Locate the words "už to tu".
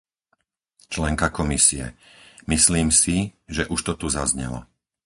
3.73-4.07